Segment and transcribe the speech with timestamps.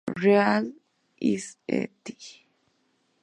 [0.17, 0.73] Reale
[1.19, 1.59] Ist.